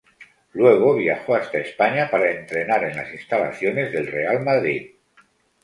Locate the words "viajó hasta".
0.95-1.59